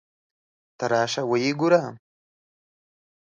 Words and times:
ته 0.77 0.85
راشه 0.91 1.21
ویې 1.29 1.51
ګوره. 1.59 1.81